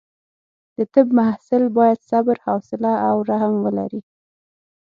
[0.77, 4.01] د طب محصل باید صبر، حوصله او رحم ولري.